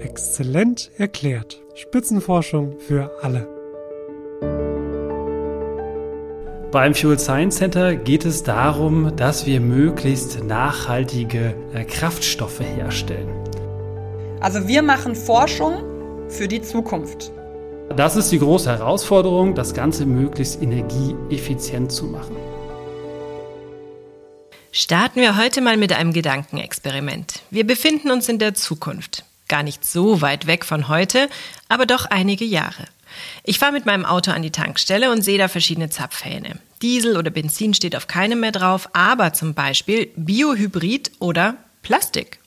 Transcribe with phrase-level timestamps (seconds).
[0.00, 1.60] Exzellent erklärt.
[1.74, 3.48] Spitzenforschung für alle.
[6.70, 13.30] Beim Fuel Science Center geht es darum, dass wir möglichst nachhaltige äh, Kraftstoffe herstellen.
[14.40, 15.82] Also wir machen Forschung
[16.28, 17.32] für die Zukunft.
[17.96, 22.36] Das ist die große Herausforderung, das Ganze möglichst energieeffizient zu machen.
[24.70, 27.40] Starten wir heute mal mit einem Gedankenexperiment.
[27.50, 29.24] Wir befinden uns in der Zukunft.
[29.48, 31.28] Gar nicht so weit weg von heute,
[31.68, 32.84] aber doch einige Jahre.
[33.44, 36.58] Ich fahre mit meinem Auto an die Tankstelle und sehe da verschiedene Zapfhähne.
[36.82, 42.38] Diesel oder Benzin steht auf keinem mehr drauf, aber zum Beispiel Biohybrid oder Plastik.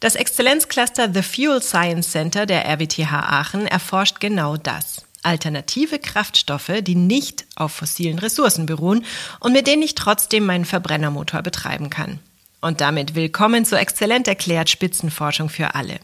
[0.00, 5.06] Das Exzellenzcluster The Fuel Science Center der RWTH Aachen erforscht genau das.
[5.22, 9.04] Alternative Kraftstoffe, die nicht auf fossilen Ressourcen beruhen
[9.40, 12.20] und mit denen ich trotzdem meinen Verbrennermotor betreiben kann.
[12.60, 15.98] Und damit willkommen zu Exzellent erklärt Spitzenforschung für alle.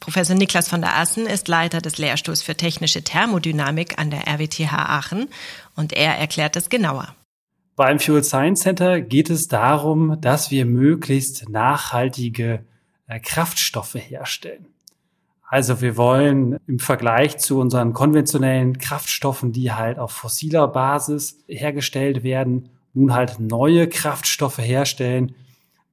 [0.00, 4.72] Professor Niklas von der Assen ist Leiter des Lehrstuhls für technische Thermodynamik an der RWTH
[4.72, 5.28] Aachen
[5.76, 7.14] und er erklärt es genauer.
[7.76, 12.64] Beim Fuel Science Center geht es darum, dass wir möglichst nachhaltige
[13.06, 14.66] äh, Kraftstoffe herstellen.
[15.52, 22.22] Also wir wollen im Vergleich zu unseren konventionellen Kraftstoffen, die halt auf fossiler Basis hergestellt
[22.22, 25.34] werden, nun halt neue Kraftstoffe herstellen,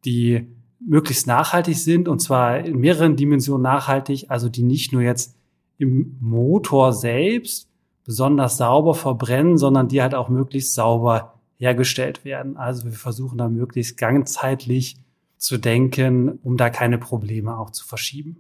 [0.05, 0.47] die
[0.79, 5.35] möglichst nachhaltig sind und zwar in mehreren Dimensionen nachhaltig, also die nicht nur jetzt
[5.77, 7.67] im Motor selbst
[8.05, 12.57] besonders sauber verbrennen, sondern die halt auch möglichst sauber hergestellt werden.
[12.57, 14.97] Also wir versuchen da möglichst ganzheitlich
[15.37, 18.39] zu denken, um da keine Probleme auch zu verschieben.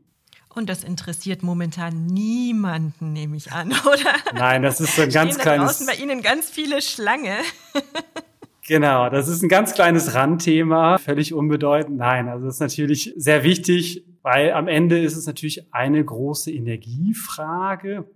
[0.55, 4.13] Und das interessiert momentan niemanden, nehme ich an, oder?
[4.33, 5.77] Nein, das ist so ein ganz Stehen kleines.
[5.77, 7.37] Da draußen bei Ihnen ganz viele Schlange.
[8.69, 11.97] Genau, das ist ein ganz kleines Randthema, völlig unbedeutend.
[11.97, 16.51] Nein, also das ist natürlich sehr wichtig, weil am Ende ist es natürlich eine große
[16.51, 18.07] Energiefrage,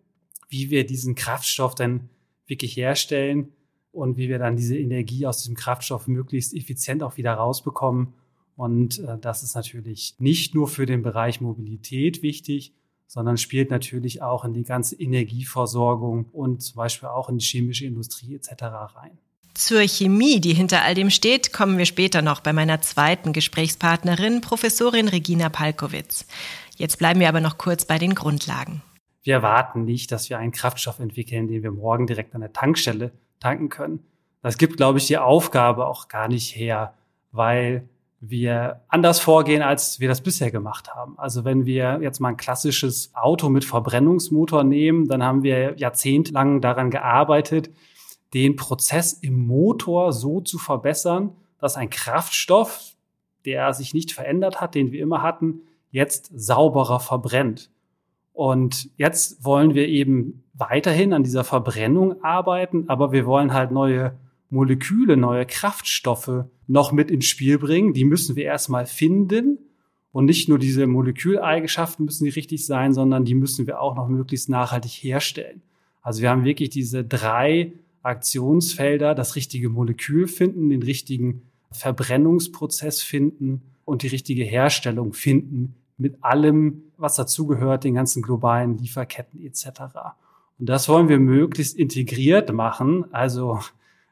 [0.50, 2.08] wie wir diesen Kraftstoff dann
[2.46, 3.52] wirklich herstellen
[3.92, 8.14] und wie wir dann diese Energie aus diesem Kraftstoff möglichst effizient auch wieder rausbekommen.
[8.56, 12.76] Und äh, das ist natürlich nicht nur für den Bereich Mobilität wichtig,
[13.08, 17.88] sondern spielt natürlich auch in die ganze Energieversorgung und zum Beispiel auch in die chemische
[17.88, 18.62] Industrie etc.
[18.62, 19.18] rein.
[19.54, 24.42] Zur Chemie, die hinter all dem steht, kommen wir später noch bei meiner zweiten Gesprächspartnerin,
[24.42, 26.26] Professorin Regina Palkowitz.
[26.76, 28.82] Jetzt bleiben wir aber noch kurz bei den Grundlagen.
[29.22, 33.12] Wir erwarten nicht, dass wir einen Kraftstoff entwickeln, den wir morgen direkt an der Tankstelle
[33.40, 34.00] tanken können.
[34.42, 36.96] Das gibt, glaube ich, die Aufgabe auch gar nicht her,
[37.32, 37.88] weil
[38.20, 41.20] wir anders vorgehen, als wir das bisher gemacht haben.
[41.20, 46.60] Also wenn wir jetzt mal ein klassisches Auto mit Verbrennungsmotor nehmen, dann haben wir jahrzehntelang
[46.60, 47.70] daran gearbeitet,
[48.34, 52.96] den Prozess im Motor so zu verbessern, dass ein Kraftstoff,
[53.46, 55.62] der sich nicht verändert hat, den wir immer hatten,
[55.92, 57.70] jetzt sauberer verbrennt.
[58.34, 64.18] Und jetzt wollen wir eben weiterhin an dieser Verbrennung arbeiten, aber wir wollen halt neue
[64.50, 67.94] Moleküle, neue Kraftstoffe noch mit ins Spiel bringen.
[67.94, 69.60] Die müssen wir erstmal finden.
[70.12, 74.08] Und nicht nur diese Moleküleigenschaften müssen die richtig sein, sondern die müssen wir auch noch
[74.08, 75.64] möglichst nachhaltig herstellen.
[76.02, 83.64] Also wir haben wirklich diese drei Aktionsfelder das richtige Molekül finden, den richtigen Verbrennungsprozess finden
[83.86, 89.68] und die richtige Herstellung finden mit allem, was dazugehört, den ganzen globalen Lieferketten etc.
[90.60, 93.60] Und das wollen wir möglichst integriert machen, also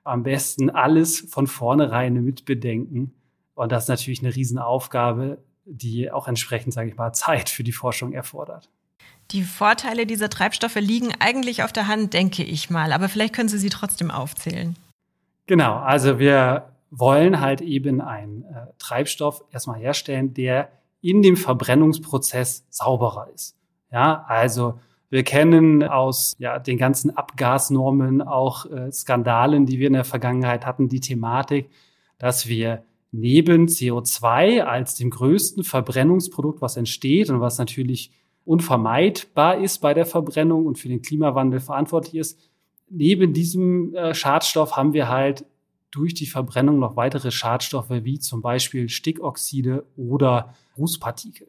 [0.03, 3.13] am besten alles von vornherein mitbedenken.
[3.53, 7.71] Und das ist natürlich eine Riesenaufgabe, die auch entsprechend, sage ich mal, Zeit für die
[7.71, 8.69] Forschung erfordert.
[9.31, 12.91] Die Vorteile dieser Treibstoffe liegen eigentlich auf der Hand, denke ich mal.
[12.91, 14.75] Aber vielleicht können Sie sie trotzdem aufzählen.
[15.47, 20.69] Genau, also wir wollen halt eben einen äh, Treibstoff erstmal herstellen, der
[21.01, 23.55] in dem Verbrennungsprozess sauberer ist.
[23.91, 29.93] Ja, also wir kennen aus ja, den ganzen Abgasnormen auch äh, Skandalen, die wir in
[29.93, 31.69] der Vergangenheit hatten, die Thematik,
[32.17, 38.11] dass wir neben CO2 als dem größten Verbrennungsprodukt, was entsteht und was natürlich
[38.45, 42.39] unvermeidbar ist bei der Verbrennung und für den Klimawandel verantwortlich ist.
[42.89, 45.45] Neben diesem äh, Schadstoff haben wir halt
[45.91, 51.47] durch die Verbrennung noch weitere Schadstoffe wie zum Beispiel Stickoxide oder Rußpartikel.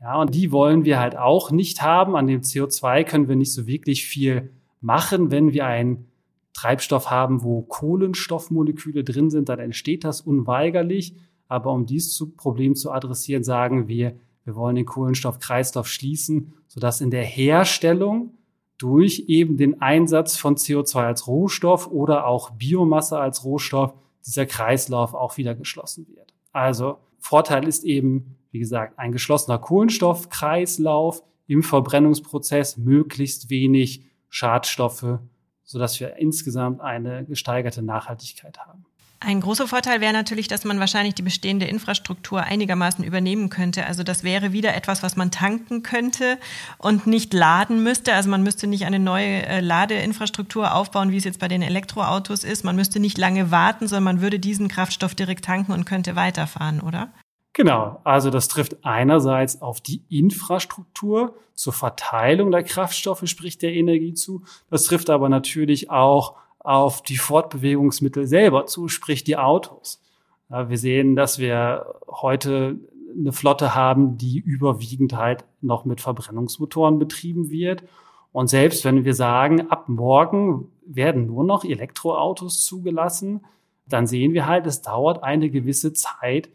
[0.00, 2.16] Ja, und die wollen wir halt auch nicht haben.
[2.16, 4.50] An dem CO2 können wir nicht so wirklich viel
[4.80, 5.30] machen.
[5.30, 6.08] Wenn wir einen
[6.52, 11.14] Treibstoff haben, wo Kohlenstoffmoleküle drin sind, dann entsteht das unweigerlich.
[11.48, 14.14] Aber um dieses Problem zu adressieren, sagen wir,
[14.44, 18.34] wir wollen den Kohlenstoffkreislauf schließen, sodass in der Herstellung
[18.78, 23.92] durch eben den Einsatz von CO2 als Rohstoff oder auch Biomasse als Rohstoff
[24.24, 26.32] dieser Kreislauf auch wieder geschlossen wird.
[26.52, 35.18] Also Vorteil ist eben, wie gesagt, ein geschlossener Kohlenstoffkreislauf im Verbrennungsprozess, möglichst wenig Schadstoffe,
[35.64, 38.86] sodass wir insgesamt eine gesteigerte Nachhaltigkeit haben.
[39.22, 43.84] Ein großer Vorteil wäre natürlich, dass man wahrscheinlich die bestehende Infrastruktur einigermaßen übernehmen könnte.
[43.84, 46.38] Also das wäre wieder etwas, was man tanken könnte
[46.78, 48.14] und nicht laden müsste.
[48.14, 52.44] Also man müsste nicht eine neue äh, Ladeinfrastruktur aufbauen, wie es jetzt bei den Elektroautos
[52.44, 52.64] ist.
[52.64, 56.80] Man müsste nicht lange warten, sondern man würde diesen Kraftstoff direkt tanken und könnte weiterfahren,
[56.80, 57.12] oder?
[57.52, 64.14] Genau, also das trifft einerseits auf die Infrastruktur zur Verteilung der Kraftstoffe, sprich der Energie
[64.14, 64.44] zu.
[64.70, 70.00] Das trifft aber natürlich auch auf die Fortbewegungsmittel selber zu, sprich die Autos.
[70.48, 72.78] Ja, wir sehen, dass wir heute
[73.18, 77.84] eine Flotte haben, die überwiegend halt noch mit Verbrennungsmotoren betrieben wird.
[78.32, 83.44] Und selbst wenn wir sagen, ab morgen werden nur noch Elektroautos zugelassen,
[83.86, 86.48] dann sehen wir halt, es dauert eine gewisse Zeit,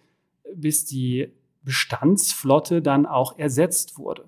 [0.54, 1.30] bis die
[1.64, 4.26] Bestandsflotte dann auch ersetzt wurde.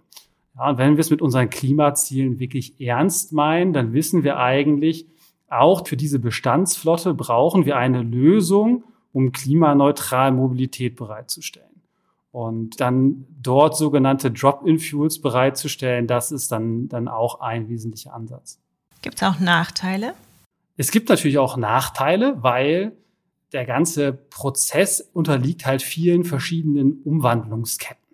[0.57, 5.05] Ja, und wenn wir es mit unseren Klimazielen wirklich ernst meinen, dann wissen wir eigentlich,
[5.49, 8.83] auch für diese Bestandsflotte brauchen wir eine Lösung,
[9.13, 11.67] um klimaneutral Mobilität bereitzustellen.
[12.31, 18.59] Und dann dort sogenannte Drop-in-Fuels bereitzustellen, das ist dann, dann auch ein wesentlicher Ansatz.
[19.01, 20.13] Gibt es auch Nachteile?
[20.75, 22.95] Es gibt natürlich auch Nachteile, weil
[23.53, 28.06] der ganze Prozess unterliegt halt vielen verschiedenen Umwandlungsketten.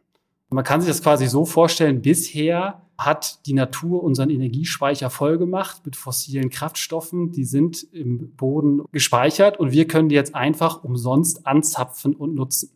[0.53, 5.95] Man kann sich das quasi so vorstellen, bisher hat die Natur unseren Energiespeicher vollgemacht mit
[5.95, 7.31] fossilen Kraftstoffen.
[7.31, 12.69] Die sind im Boden gespeichert und wir können die jetzt einfach umsonst anzapfen und nutzen.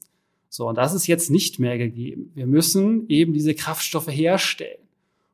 [0.50, 2.32] So, und das ist jetzt nicht mehr gegeben.
[2.34, 4.82] Wir müssen eben diese Kraftstoffe herstellen.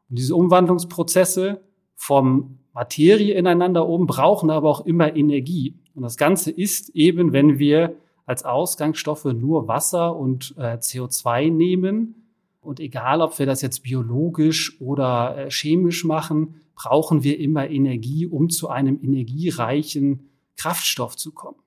[0.09, 1.61] Und diese Umwandlungsprozesse
[1.95, 5.75] vom Materie ineinander oben brauchen aber auch immer Energie.
[5.95, 12.22] Und das Ganze ist eben, wenn wir als Ausgangsstoffe nur Wasser und äh, CO2 nehmen,
[12.63, 18.25] und egal, ob wir das jetzt biologisch oder äh, chemisch machen, brauchen wir immer Energie,
[18.25, 21.57] um zu einem energiereichen Kraftstoff zu kommen.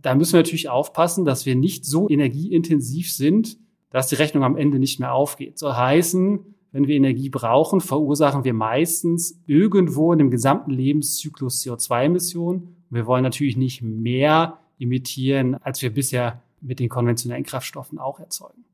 [0.00, 3.58] Da müssen wir natürlich aufpassen, dass wir nicht so energieintensiv sind,
[3.90, 5.58] dass die Rechnung am Ende nicht mehr aufgeht.
[5.58, 6.40] Soll heißen,
[6.72, 12.76] wenn wir Energie brauchen, verursachen wir meistens irgendwo in dem gesamten Lebenszyklus CO2-Emissionen.
[12.90, 18.64] Wir wollen natürlich nicht mehr emittieren, als wir bisher mit den konventionellen Kraftstoffen auch erzeugen.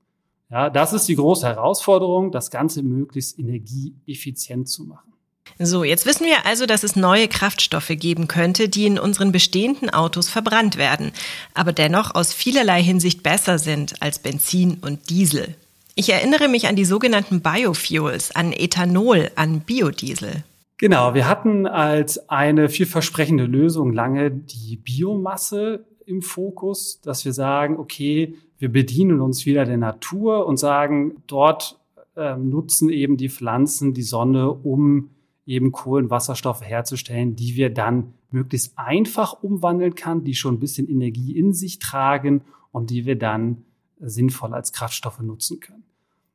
[0.51, 5.11] Ja, das ist die große Herausforderung, das Ganze möglichst energieeffizient zu machen.
[5.59, 9.91] So, jetzt wissen wir also, dass es neue Kraftstoffe geben könnte, die in unseren bestehenden
[9.91, 11.13] Autos verbrannt werden,
[11.55, 15.55] aber dennoch aus vielerlei Hinsicht besser sind als Benzin und Diesel.
[15.95, 20.45] Ich erinnere mich an die sogenannten Biofuels, an Ethanol, an Biodiesel.
[20.79, 27.77] Genau, wir hatten als eine vielversprechende Lösung lange die Biomasse im Fokus, dass wir sagen,
[27.77, 31.81] okay, wir bedienen uns wieder der Natur und sagen, dort
[32.15, 35.11] äh, nutzen eben die Pflanzen die Sonne, um
[35.47, 41.37] eben Kohlenwasserstoffe herzustellen, die wir dann möglichst einfach umwandeln kann, die schon ein bisschen Energie
[41.37, 43.65] in sich tragen und die wir dann
[43.99, 45.83] sinnvoll als Kraftstoffe nutzen können.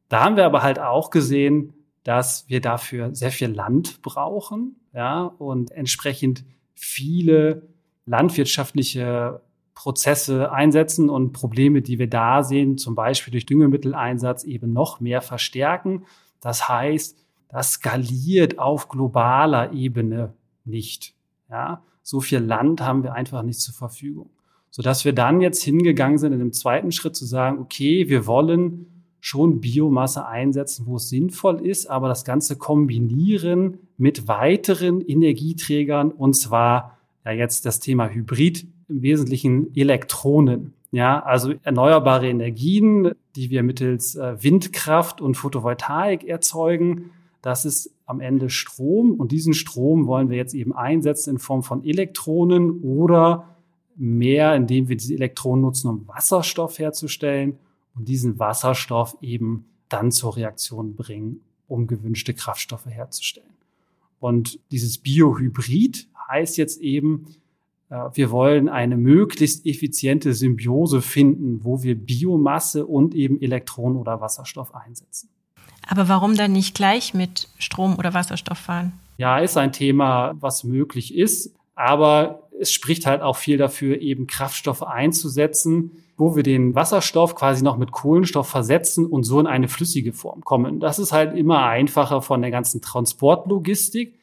[0.10, 1.74] Da haben wir aber halt auch gesehen,
[2.04, 6.44] dass wir dafür sehr viel Land brauchen, ja, und entsprechend
[6.74, 7.68] viele
[8.06, 9.42] landwirtschaftliche
[9.76, 15.22] Prozesse einsetzen und Probleme, die wir da sehen, zum Beispiel durch Düngemitteleinsatz eben noch mehr
[15.22, 16.06] verstärken.
[16.40, 20.34] Das heißt, das skaliert auf globaler Ebene
[20.64, 21.14] nicht.
[21.50, 24.30] Ja, so viel Land haben wir einfach nicht zur Verfügung.
[24.72, 28.88] Sodass wir dann jetzt hingegangen sind, in dem zweiten Schritt zu sagen, okay, wir wollen
[29.20, 36.36] schon Biomasse einsetzen, wo es sinnvoll ist, aber das Ganze kombinieren mit weiteren Energieträgern und
[36.36, 40.74] zwar ja jetzt das Thema Hybrid im Wesentlichen Elektronen.
[40.92, 47.12] Ja, also erneuerbare Energien, die wir mittels äh, Windkraft und Photovoltaik erzeugen.
[47.42, 51.64] Das ist am Ende Strom und diesen Strom wollen wir jetzt eben einsetzen in Form
[51.64, 53.56] von Elektronen oder
[53.96, 57.58] mehr, indem wir diese Elektronen nutzen, um Wasserstoff herzustellen
[57.96, 63.50] und diesen Wasserstoff eben dann zur Reaktion bringen, um gewünschte Kraftstoffe herzustellen.
[64.20, 67.26] Und dieses Biohybrid heißt jetzt eben,
[67.90, 74.74] wir wollen eine möglichst effiziente Symbiose finden, wo wir Biomasse und eben Elektronen oder Wasserstoff
[74.74, 75.30] einsetzen.
[75.88, 78.94] Aber warum dann nicht gleich mit Strom oder Wasserstoff fahren?
[79.18, 81.54] Ja, ist ein Thema, was möglich ist.
[81.76, 87.64] Aber es spricht halt auch viel dafür, eben Kraftstoffe einzusetzen, wo wir den Wasserstoff quasi
[87.64, 90.80] noch mit Kohlenstoff versetzen und so in eine flüssige Form kommen.
[90.80, 94.16] Das ist halt immer einfacher von der ganzen Transportlogistik.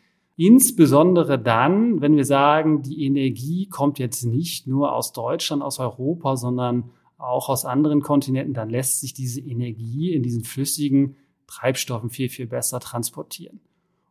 [0.45, 6.35] Insbesondere dann, wenn wir sagen, die Energie kommt jetzt nicht nur aus Deutschland, aus Europa,
[6.35, 11.15] sondern auch aus anderen Kontinenten, dann lässt sich diese Energie in diesen flüssigen
[11.47, 13.61] Treibstoffen viel, viel besser transportieren.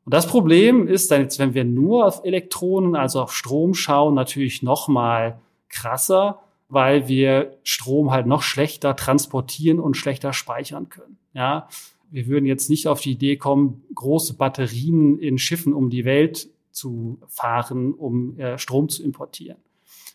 [0.05, 4.13] Und das Problem ist dann jetzt, wenn wir nur auf Elektronen, also auf Strom schauen,
[4.13, 11.17] natürlich noch mal krasser, weil wir Strom halt noch schlechter transportieren und schlechter speichern können.
[11.33, 11.67] Ja,
[12.11, 16.49] wir würden jetzt nicht auf die Idee kommen, große Batterien in Schiffen um die Welt
[16.71, 19.57] zu fahren, um äh, Strom zu importieren.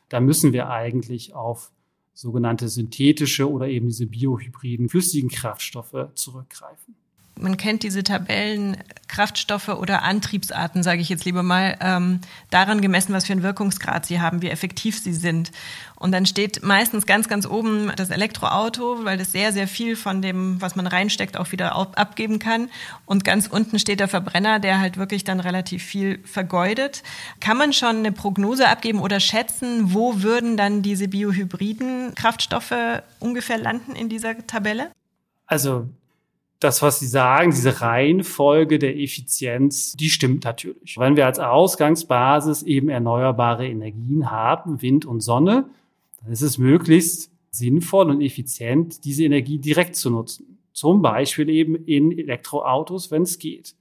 [0.08, 1.72] Da müssen wir eigentlich auf
[2.14, 6.94] sogenannte synthetische oder eben diese biohybriden flüssigen Kraftstoffe zurückgreifen
[7.38, 8.78] man kennt diese Tabellen,
[9.08, 14.04] Kraftstoffe oder Antriebsarten, sage ich jetzt lieber mal, ähm, daran gemessen, was für einen Wirkungsgrad
[14.04, 15.52] sie haben, wie effektiv sie sind.
[15.94, 20.22] Und dann steht meistens ganz, ganz oben das Elektroauto, weil das sehr, sehr viel von
[20.22, 22.68] dem, was man reinsteckt, auch wieder abgeben kann.
[23.06, 27.02] Und ganz unten steht der Verbrenner, der halt wirklich dann relativ viel vergeudet.
[27.40, 32.74] Kann man schon eine Prognose abgeben oder schätzen, wo würden dann diese biohybriden Kraftstoffe
[33.20, 34.90] ungefähr landen in dieser Tabelle?
[35.46, 35.88] Also
[36.60, 40.96] das, was Sie sagen, diese Reihenfolge der Effizienz, die stimmt natürlich.
[40.98, 45.68] Wenn wir als Ausgangsbasis eben erneuerbare Energien haben, Wind und Sonne,
[46.22, 50.58] dann ist es möglichst sinnvoll und effizient, diese Energie direkt zu nutzen.
[50.72, 53.74] Zum Beispiel eben in Elektroautos, wenn es geht.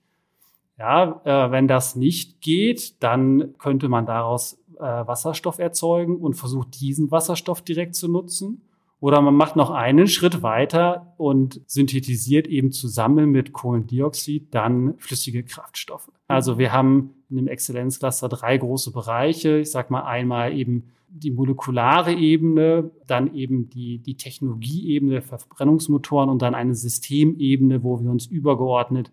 [0.77, 6.79] Ja, äh, wenn das nicht geht, dann könnte man daraus äh, Wasserstoff erzeugen und versucht,
[6.81, 8.61] diesen Wasserstoff direkt zu nutzen.
[9.05, 15.43] Oder man macht noch einen Schritt weiter und synthetisiert eben zusammen mit Kohlendioxid dann flüssige
[15.43, 16.09] Kraftstoffe.
[16.27, 19.59] Also wir haben in dem Exzellenzcluster drei große Bereiche.
[19.59, 26.41] Ich sage mal einmal eben die molekulare Ebene, dann eben die, die Technologieebene Verbrennungsmotoren und
[26.41, 29.11] dann eine Systemebene, wo wir uns übergeordnet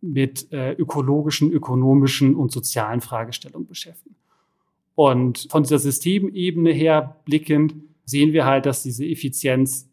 [0.00, 4.16] mit äh, ökologischen, ökonomischen und sozialen Fragestellungen beschäftigen.
[4.96, 7.74] Und von dieser Systemebene her blickend
[8.12, 9.90] sehen wir halt, dass diese Effizienz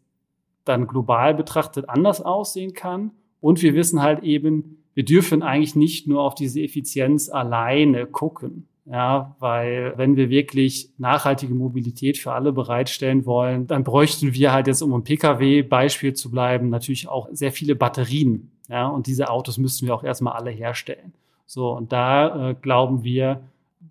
[0.64, 3.10] dann global betrachtet anders aussehen kann.
[3.40, 8.68] Und wir wissen halt eben, wir dürfen eigentlich nicht nur auf diese Effizienz alleine gucken.
[8.86, 14.66] Ja, weil wenn wir wirklich nachhaltige Mobilität für alle bereitstellen wollen, dann bräuchten wir halt
[14.66, 18.50] jetzt, um ein Pkw-Beispiel zu bleiben, natürlich auch sehr viele Batterien.
[18.68, 21.12] Ja, und diese Autos müssten wir auch erstmal alle herstellen.
[21.46, 23.42] So, und da äh, glauben wir,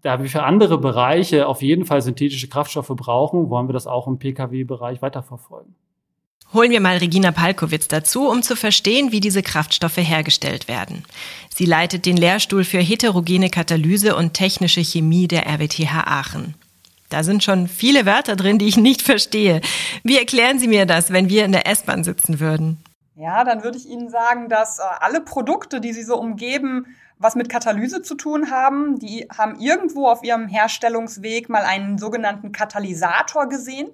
[0.01, 4.07] da wir für andere Bereiche auf jeden Fall synthetische Kraftstoffe brauchen, wollen wir das auch
[4.07, 5.75] im Pkw-Bereich weiterverfolgen.
[6.51, 11.03] Holen wir mal Regina Palkowitz dazu, um zu verstehen, wie diese Kraftstoffe hergestellt werden.
[11.53, 16.55] Sie leitet den Lehrstuhl für heterogene Katalyse und technische Chemie der RWTH Aachen.
[17.09, 19.61] Da sind schon viele Wörter drin, die ich nicht verstehe.
[20.03, 22.77] Wie erklären Sie mir das, wenn wir in der S-Bahn sitzen würden?
[23.15, 26.85] Ja, dann würde ich Ihnen sagen, dass äh, alle Produkte, die Sie so umgeben,
[27.19, 28.97] was mit Katalyse zu tun haben.
[28.97, 33.89] Die haben irgendwo auf ihrem Herstellungsweg mal einen sogenannten Katalysator gesehen.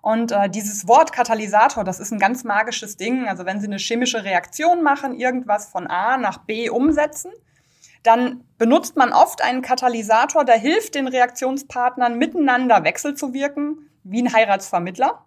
[0.00, 3.28] Und äh, dieses Wort Katalysator, das ist ein ganz magisches Ding.
[3.28, 7.32] Also wenn Sie eine chemische Reaktion machen, irgendwas von A nach B umsetzen,
[8.02, 15.22] dann benutzt man oft einen Katalysator, der hilft den Reaktionspartnern miteinander wechselzuwirken, wie ein Heiratsvermittler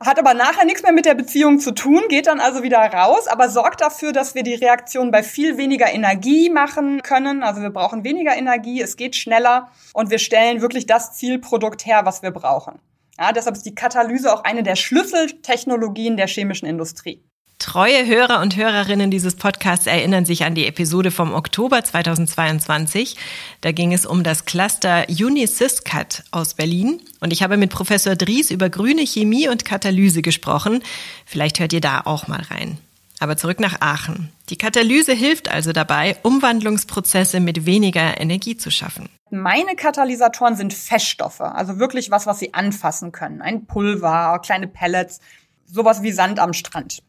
[0.00, 3.26] hat aber nachher nichts mehr mit der Beziehung zu tun, geht dann also wieder raus,
[3.28, 7.42] aber sorgt dafür, dass wir die Reaktion bei viel weniger Energie machen können.
[7.42, 12.04] Also wir brauchen weniger Energie, es geht schneller und wir stellen wirklich das Zielprodukt her,
[12.04, 12.78] was wir brauchen.
[13.18, 17.24] Ja, deshalb ist die Katalyse auch eine der Schlüsseltechnologien der chemischen Industrie.
[17.58, 23.16] Treue Hörer und Hörerinnen dieses Podcasts erinnern sich an die Episode vom Oktober 2022.
[23.62, 27.00] Da ging es um das Cluster Unisyscat aus Berlin.
[27.20, 30.82] Und ich habe mit Professor Dries über grüne Chemie und Katalyse gesprochen.
[31.24, 32.76] Vielleicht hört ihr da auch mal rein.
[33.20, 34.30] Aber zurück nach Aachen.
[34.50, 39.08] Die Katalyse hilft also dabei, Umwandlungsprozesse mit weniger Energie zu schaffen.
[39.30, 43.40] Meine Katalysatoren sind Feststoffe, also wirklich was, was sie anfassen können.
[43.40, 45.20] Ein Pulver, kleine Pellets,
[45.64, 47.02] sowas wie Sand am Strand.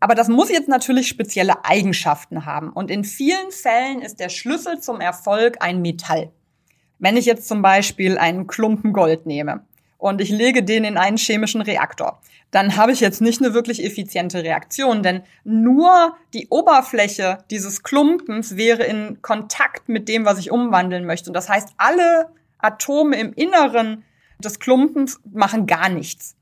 [0.00, 2.70] Aber das muss jetzt natürlich spezielle Eigenschaften haben.
[2.70, 6.32] Und in vielen Fällen ist der Schlüssel zum Erfolg ein Metall.
[6.98, 9.64] Wenn ich jetzt zum Beispiel einen Klumpen Gold nehme
[9.98, 13.84] und ich lege den in einen chemischen Reaktor, dann habe ich jetzt nicht eine wirklich
[13.84, 20.50] effiziente Reaktion, denn nur die Oberfläche dieses Klumpens wäre in Kontakt mit dem, was ich
[20.50, 21.30] umwandeln möchte.
[21.30, 24.04] Und das heißt, alle Atome im Inneren
[24.38, 26.36] des Klumpens machen gar nichts.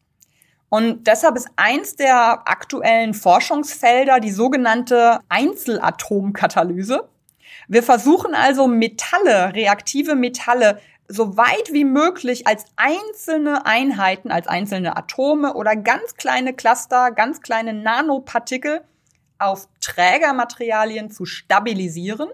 [0.70, 7.08] Und deshalb ist eins der aktuellen Forschungsfelder die sogenannte Einzelatomkatalyse.
[7.68, 14.96] Wir versuchen also Metalle, reaktive Metalle, so weit wie möglich als einzelne Einheiten, als einzelne
[14.96, 18.82] Atome oder ganz kleine Cluster, ganz kleine Nanopartikel
[19.38, 22.28] auf Trägermaterialien zu stabilisieren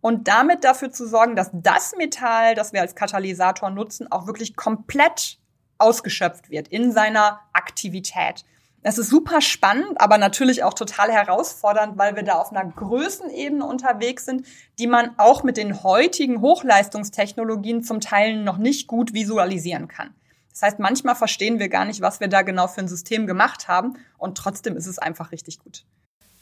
[0.00, 4.56] und damit dafür zu sorgen, dass das Metall, das wir als Katalysator nutzen, auch wirklich
[4.56, 5.38] komplett
[5.78, 8.44] ausgeschöpft wird in seiner Aktivität.
[8.82, 13.64] Das ist super spannend, aber natürlich auch total herausfordernd, weil wir da auf einer Größenebene
[13.64, 14.46] unterwegs sind,
[14.78, 20.10] die man auch mit den heutigen Hochleistungstechnologien zum Teil noch nicht gut visualisieren kann.
[20.52, 23.68] Das heißt, manchmal verstehen wir gar nicht, was wir da genau für ein System gemacht
[23.68, 25.84] haben und trotzdem ist es einfach richtig gut.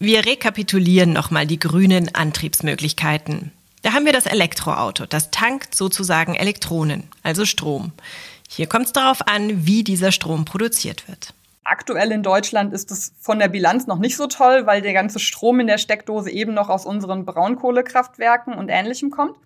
[0.00, 3.52] Wir rekapitulieren nochmal die grünen Antriebsmöglichkeiten.
[3.82, 5.06] Da haben wir das Elektroauto.
[5.06, 7.92] Das tankt sozusagen Elektronen, also Strom.
[8.54, 11.32] Hier kommt es darauf an, wie dieser Strom produziert wird.
[11.64, 15.20] Aktuell in Deutschland ist es von der Bilanz noch nicht so toll, weil der ganze
[15.20, 19.36] Strom in der Steckdose eben noch aus unseren Braunkohlekraftwerken und ähnlichem kommt.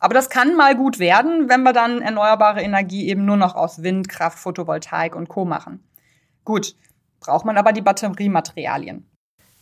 [0.00, 3.84] Aber das kann mal gut werden, wenn wir dann erneuerbare Energie eben nur noch aus
[3.84, 5.44] Windkraft, Photovoltaik und Co.
[5.44, 5.84] machen.
[6.44, 6.74] Gut,
[7.20, 9.08] braucht man aber die Batteriematerialien.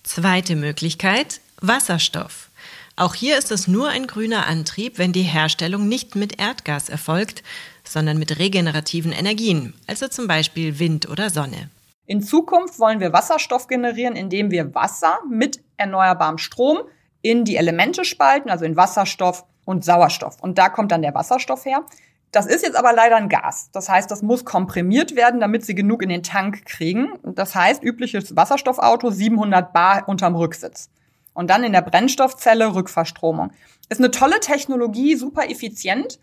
[0.02, 2.48] Zweite Möglichkeit, Wasserstoff.
[2.96, 7.42] Auch hier ist es nur ein grüner Antrieb, wenn die Herstellung nicht mit Erdgas erfolgt,
[7.82, 11.70] sondern mit regenerativen Energien, also zum Beispiel Wind oder Sonne.
[12.06, 16.82] In Zukunft wollen wir Wasserstoff generieren, indem wir Wasser mit erneuerbarem Strom
[17.20, 20.40] in die Elemente spalten, also in Wasserstoff und Sauerstoff.
[20.40, 21.84] Und da kommt dann der Wasserstoff her.
[22.30, 23.70] Das ist jetzt aber leider ein Gas.
[23.72, 27.14] Das heißt, das muss komprimiert werden, damit sie genug in den Tank kriegen.
[27.24, 30.90] Das heißt, übliches Wasserstoffauto 700 Bar unterm Rücksitz.
[31.34, 33.52] Und dann in der Brennstoffzelle Rückverstromung.
[33.90, 36.18] Ist eine tolle Technologie, super effizient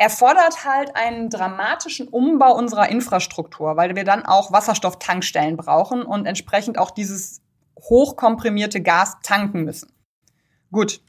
[0.00, 6.78] erfordert halt einen dramatischen Umbau unserer Infrastruktur, weil wir dann auch Wasserstofftankstellen brauchen und entsprechend
[6.78, 7.42] auch dieses
[7.78, 9.92] hochkomprimierte Gas tanken müssen.
[10.72, 11.02] Gut.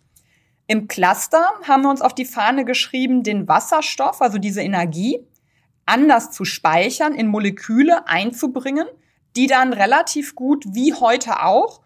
[0.68, 5.26] Im Cluster haben wir uns auf die Fahne geschrieben, den Wasserstoff, also diese Energie,
[5.86, 8.88] anders zu speichern, in Moleküle einzubringen,
[9.38, 11.80] die dann relativ gut wie heute auch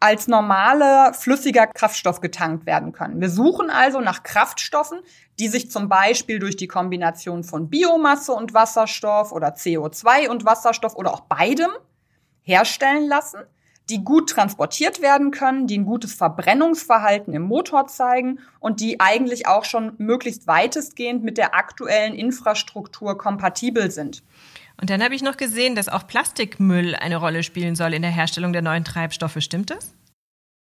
[0.00, 3.20] als normaler flüssiger Kraftstoff getankt werden können.
[3.20, 5.00] Wir suchen also nach Kraftstoffen,
[5.38, 10.94] die sich zum Beispiel durch die Kombination von Biomasse und Wasserstoff oder CO2 und Wasserstoff
[10.94, 11.70] oder auch beidem
[12.42, 13.40] herstellen lassen,
[13.90, 19.46] die gut transportiert werden können, die ein gutes Verbrennungsverhalten im Motor zeigen und die eigentlich
[19.46, 24.22] auch schon möglichst weitestgehend mit der aktuellen Infrastruktur kompatibel sind.
[24.80, 28.10] Und dann habe ich noch gesehen, dass auch Plastikmüll eine Rolle spielen soll in der
[28.10, 29.36] Herstellung der neuen Treibstoffe.
[29.40, 29.94] Stimmt das?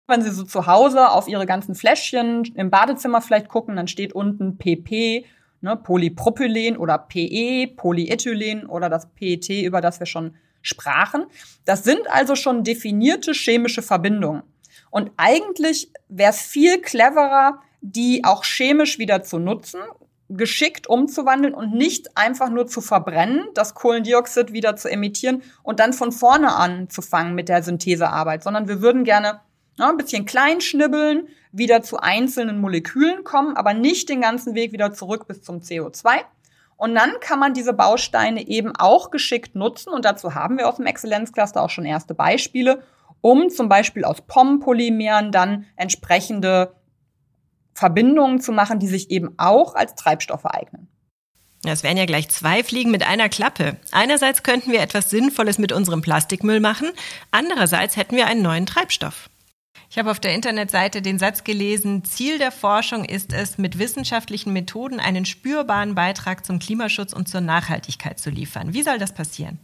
[0.08, 4.13] Wenn Sie so zu Hause auf Ihre ganzen Fläschchen im Badezimmer vielleicht gucken, dann steht
[4.13, 5.26] unten PP,
[5.60, 10.36] ne, Polypropylen oder PE, Polyethylen oder das PET, über das wir schon
[10.67, 11.25] sprachen.
[11.65, 14.43] Das sind also schon definierte chemische Verbindungen.
[14.89, 19.80] Und eigentlich wäre es viel cleverer, die auch chemisch wieder zu nutzen,
[20.30, 25.93] geschickt umzuwandeln und nicht einfach nur zu verbrennen, das Kohlendioxid wieder zu emittieren und dann
[25.93, 29.39] von vorne anzufangen mit der Synthesearbeit, sondern wir würden gerne
[29.77, 34.73] ja, ein bisschen klein schnibbeln, wieder zu einzelnen Molekülen kommen, aber nicht den ganzen Weg
[34.73, 36.23] wieder zurück bis zum CO2.
[36.78, 40.78] Und dann kann man diese Bausteine eben auch geschickt nutzen und dazu haben wir aus
[40.78, 42.84] dem Exzellenzcluster auch schon erste Beispiele,
[43.22, 46.76] um zum Beispiel aus POM-Polymeren dann entsprechende
[47.74, 50.88] Verbindungen zu machen, die sich eben auch als Treibstoffe eignen.
[51.63, 53.78] Das wären ja gleich zwei Fliegen mit einer Klappe.
[53.92, 56.92] Einerseits könnten wir etwas Sinnvolles mit unserem Plastikmüll machen,
[57.32, 59.30] andererseits hätten wir einen neuen Treibstoff.
[59.90, 64.54] Ich habe auf der Internetseite den Satz gelesen, Ziel der Forschung ist es, mit wissenschaftlichen
[64.54, 68.74] Methoden einen spürbaren Beitrag zum Klimaschutz und zur Nachhaltigkeit zu liefern.
[68.74, 69.60] Wie soll das passieren?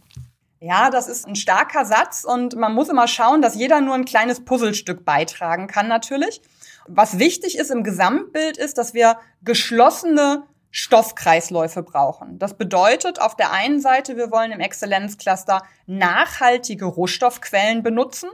[0.60, 4.06] Ja, das ist ein starker Satz und man muss immer schauen, dass jeder nur ein
[4.06, 6.40] kleines Puzzlestück beitragen kann natürlich.
[6.86, 12.38] Was wichtig ist im Gesamtbild ist, dass wir geschlossene Stoffkreisläufe brauchen.
[12.40, 18.28] Das bedeutet auf der einen Seite, wir wollen im Exzellenzcluster nachhaltige Rohstoffquellen benutzen.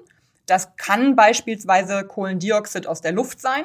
[0.46, 3.64] Das kann beispielsweise Kohlendioxid aus der Luft sein.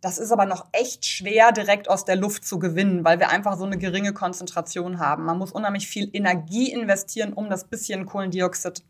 [0.00, 3.58] Das ist aber noch echt schwer direkt aus der Luft zu gewinnen, weil wir einfach
[3.58, 5.24] so eine geringe Konzentration haben.
[5.24, 8.82] Man muss unheimlich viel Energie investieren, um das bisschen Kohlendioxid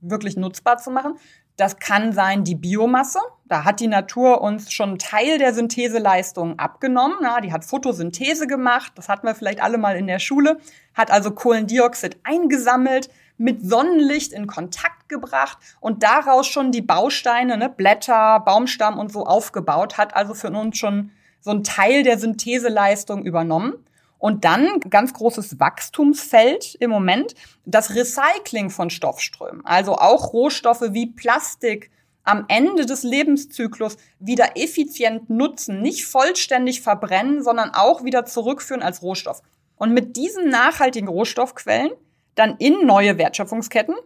[0.00, 1.18] wirklich nutzbar zu machen.
[1.56, 3.18] Das kann sein die Biomasse.
[3.46, 7.16] Da hat die Natur uns schon Teil der Syntheseleistung abgenommen.
[7.22, 8.92] Ja, die hat Photosynthese gemacht.
[8.96, 10.58] Das hatten wir vielleicht alle mal in der Schule.
[10.94, 17.68] Hat also Kohlendioxid eingesammelt, mit Sonnenlicht in Kontakt gebracht und daraus schon die Bausteine, ne,
[17.68, 19.98] Blätter, Baumstamm und so aufgebaut.
[19.98, 23.74] Hat also für uns schon so einen Teil der Syntheseleistung übernommen.
[24.18, 27.34] Und dann ganz großes Wachstumsfeld im Moment,
[27.66, 29.64] das Recycling von Stoffströmen.
[29.66, 31.90] Also auch Rohstoffe wie Plastik
[32.24, 39.02] am Ende des Lebenszyklus wieder effizient nutzen, nicht vollständig verbrennen, sondern auch wieder zurückführen als
[39.02, 39.42] Rohstoff.
[39.76, 41.92] Und mit diesen nachhaltigen Rohstoffquellen
[42.36, 43.96] dann in neue Wertschöpfungsketten,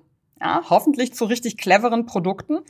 [0.40, 2.60] ja, hoffentlich zu richtig cleveren Produkten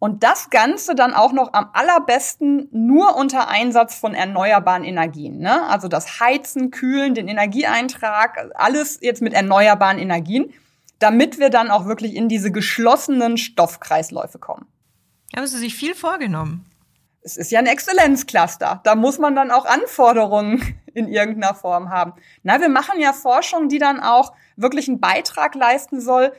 [0.00, 5.38] und das Ganze dann auch noch am allerbesten nur unter Einsatz von erneuerbaren Energien.
[5.38, 5.68] Ne?
[5.68, 10.52] Also das Heizen, Kühlen, den Energieeintrag, alles jetzt mit erneuerbaren Energien.
[11.00, 14.66] damit wir dann auch wirklich in diese geschlossenen Stoffkreisläufe kommen.
[15.34, 16.69] Haben Sie sich viel vorgenommen?
[17.22, 18.80] Es ist ja ein Exzellenzcluster.
[18.84, 22.14] Da muss man dann auch Anforderungen in irgendeiner Form haben.
[22.42, 26.32] Na, wir machen ja Forschung, die dann auch wirklich einen Beitrag leisten soll,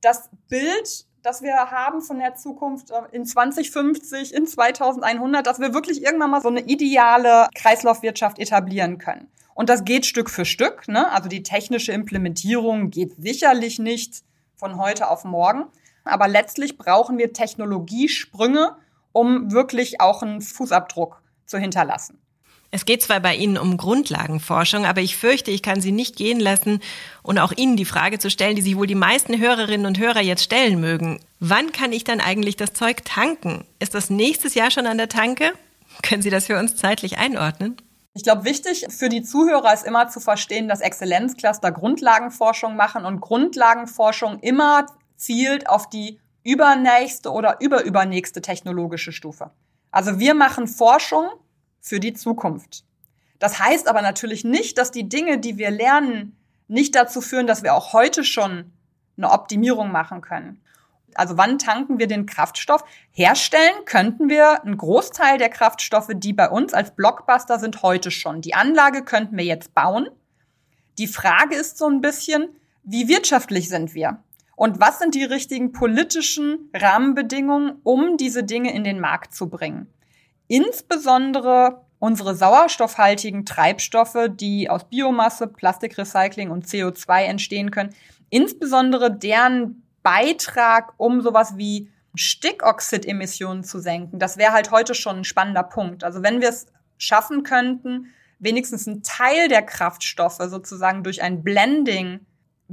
[0.00, 5.72] das Bild, das wir haben von der Zukunft äh, in 2050, in 2100, dass wir
[5.74, 9.28] wirklich irgendwann mal so eine ideale Kreislaufwirtschaft etablieren können.
[9.54, 10.88] Und das geht Stück für Stück.
[10.88, 11.10] Ne?
[11.12, 14.22] Also die technische Implementierung geht sicherlich nicht
[14.56, 15.66] von heute auf morgen.
[16.04, 18.76] Aber letztlich brauchen wir Technologiesprünge,
[19.12, 22.18] um wirklich auch einen Fußabdruck zu hinterlassen.
[22.74, 26.40] Es geht zwar bei Ihnen um Grundlagenforschung, aber ich fürchte, ich kann Sie nicht gehen
[26.40, 26.80] lassen
[27.22, 30.22] und auch Ihnen die Frage zu stellen, die sich wohl die meisten Hörerinnen und Hörer
[30.22, 31.20] jetzt stellen mögen.
[31.38, 33.66] Wann kann ich dann eigentlich das Zeug tanken?
[33.78, 35.52] Ist das nächstes Jahr schon an der Tanke?
[36.02, 37.76] Können Sie das für uns zeitlich einordnen?
[38.14, 43.20] Ich glaube, wichtig für die Zuhörer ist immer zu verstehen, dass Exzellenzcluster Grundlagenforschung machen und
[43.20, 49.50] Grundlagenforschung immer zielt auf die übernächste oder überübernächste technologische Stufe.
[49.90, 51.28] Also wir machen Forschung
[51.80, 52.84] für die Zukunft.
[53.38, 56.36] Das heißt aber natürlich nicht, dass die Dinge, die wir lernen,
[56.68, 58.72] nicht dazu führen, dass wir auch heute schon
[59.16, 60.62] eine Optimierung machen können.
[61.14, 62.84] Also wann tanken wir den Kraftstoff?
[63.10, 68.40] Herstellen könnten wir einen Großteil der Kraftstoffe, die bei uns als Blockbuster sind, heute schon.
[68.40, 70.08] Die Anlage könnten wir jetzt bauen.
[70.98, 72.48] Die Frage ist so ein bisschen,
[72.82, 74.22] wie wirtschaftlich sind wir?
[74.56, 79.86] Und was sind die richtigen politischen Rahmenbedingungen, um diese Dinge in den Markt zu bringen?
[80.46, 87.94] Insbesondere unsere sauerstoffhaltigen Treibstoffe, die aus Biomasse, Plastikrecycling und CO2 entstehen können,
[88.28, 95.24] insbesondere deren Beitrag, um sowas wie Stickoxidemissionen zu senken, das wäre halt heute schon ein
[95.24, 96.02] spannender Punkt.
[96.02, 96.66] Also wenn wir es
[96.98, 102.26] schaffen könnten, wenigstens einen Teil der Kraftstoffe sozusagen durch ein Blending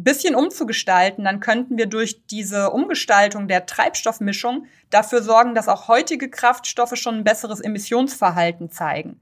[0.03, 6.29] bisschen umzugestalten, dann könnten wir durch diese Umgestaltung der Treibstoffmischung dafür sorgen, dass auch heutige
[6.29, 9.19] Kraftstoffe schon ein besseres Emissionsverhalten zeigen.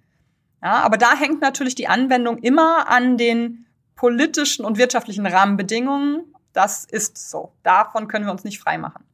[0.63, 6.33] Ja, aber da hängt natürlich die Anwendung immer an den politischen und wirtschaftlichen Rahmenbedingungen.
[6.53, 7.51] Das ist so.
[7.63, 9.06] Davon können wir uns nicht freimachen.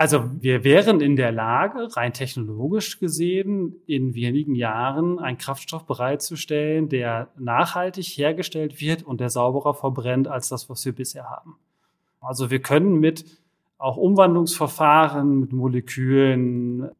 [0.00, 6.88] Also wir wären in der Lage, rein technologisch gesehen, in wenigen Jahren einen Kraftstoff bereitzustellen,
[6.88, 11.58] der nachhaltig hergestellt wird und der sauberer verbrennt als das, was wir bisher haben.
[12.18, 13.26] Also wir können mit
[13.76, 16.90] auch Umwandlungsverfahren, mit Molekülen, äh,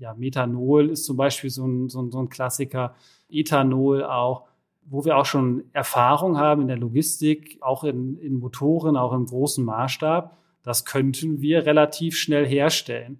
[0.00, 2.96] ja, Methanol ist zum Beispiel so ein, so ein, so ein Klassiker,
[3.30, 4.48] Ethanol auch,
[4.84, 9.26] wo wir auch schon Erfahrung haben in der Logistik, auch in, in Motoren, auch im
[9.26, 10.36] großen Maßstab
[10.68, 13.18] das könnten wir relativ schnell herstellen.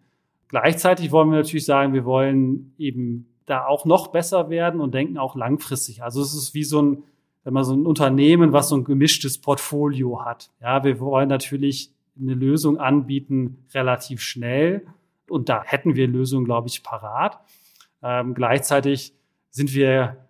[0.49, 5.17] Gleichzeitig wollen wir natürlich sagen, wir wollen eben da auch noch besser werden und denken
[5.17, 6.03] auch langfristig.
[6.03, 7.05] Also es ist wie so ein,
[7.45, 10.51] wenn man so ein Unternehmen, was so ein gemischtes Portfolio hat.
[10.61, 14.87] Ja, wir wollen natürlich eine Lösung anbieten relativ schnell
[15.31, 17.41] und da hätten wir Lösungen, glaube ich, parat.
[18.03, 19.15] Ähm, gleichzeitig
[19.49, 20.28] sind wir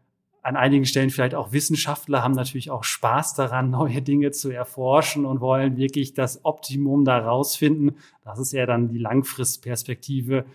[0.49, 5.27] an einigen Stellen vielleicht auch Wissenschaftler haben natürlich auch Spaß daran, neue Dinge zu erforschen
[5.27, 7.97] und wollen wirklich das Optimum da rausfinden.
[8.25, 10.47] Das ist ja dann die Langfristperspektive.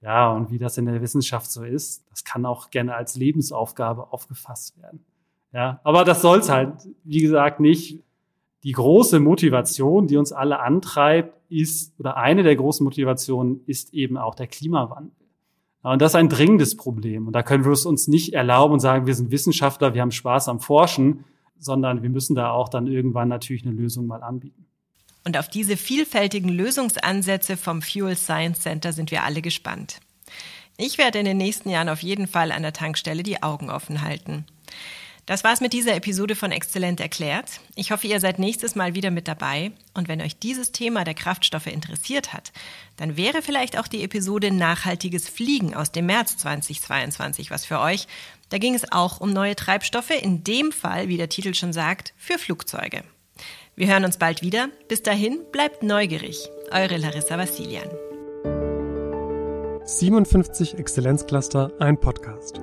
[0.00, 4.12] Ja, und wie das in der Wissenschaft so ist, das kann auch gerne als Lebensaufgabe
[4.12, 5.04] aufgefasst werden.
[5.52, 8.04] Ja, aber das soll es halt, wie gesagt, nicht.
[8.64, 14.18] Die große Motivation, die uns alle antreibt, ist, oder eine der großen Motivationen ist eben
[14.18, 15.12] auch der Klimawandel.
[15.82, 17.26] Und das ist ein dringendes Problem.
[17.26, 20.10] Und da können wir es uns nicht erlauben und sagen, wir sind Wissenschaftler, wir haben
[20.10, 21.24] Spaß am Forschen,
[21.58, 24.66] sondern wir müssen da auch dann irgendwann natürlich eine Lösung mal anbieten.
[25.24, 30.00] Und auf diese vielfältigen Lösungsansätze vom Fuel Science Center sind wir alle gespannt.
[30.76, 34.02] Ich werde in den nächsten Jahren auf jeden Fall an der Tankstelle die Augen offen
[34.02, 34.46] halten.
[35.28, 37.60] Das war's mit dieser Episode von Exzellent erklärt.
[37.74, 39.72] Ich hoffe, ihr seid nächstes Mal wieder mit dabei.
[39.92, 42.50] Und wenn euch dieses Thema der Kraftstoffe interessiert hat,
[42.96, 48.06] dann wäre vielleicht auch die Episode Nachhaltiges Fliegen aus dem März 2022 was für euch.
[48.48, 52.14] Da ging es auch um neue Treibstoffe, in dem Fall, wie der Titel schon sagt,
[52.16, 53.02] für Flugzeuge.
[53.76, 54.70] Wir hören uns bald wieder.
[54.88, 56.48] Bis dahin, bleibt neugierig.
[56.70, 57.90] Eure Larissa Vassilian.
[59.84, 62.62] 57 Exzellenzcluster, ein Podcast.